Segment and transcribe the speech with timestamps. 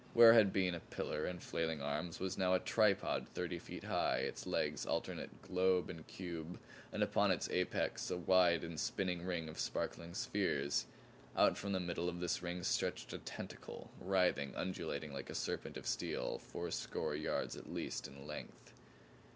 [0.15, 4.47] Where had been pillar and flailing arms was now a tripod thirty feet high, its
[4.47, 6.57] legs alternate globe and cube
[6.91, 10.87] and upon its apex a wide and spinning ring of sparkling spheres.
[11.37, 15.77] Out from the middle of this ring stretched a tentacle writhing, undulating like a serpent
[15.77, 18.73] of steel, four score yards at least in length.